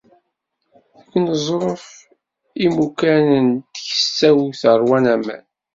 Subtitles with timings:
[1.01, 1.87] Deg uneẓruf,
[2.65, 5.43] imukan n tkessawt ṛwan aman.